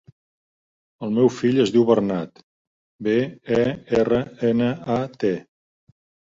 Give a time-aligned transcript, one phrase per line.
[1.07, 2.43] El meu fill es diu Bernat:
[3.09, 3.15] be,
[3.61, 3.63] e,
[4.01, 5.35] erra, ena, a, te.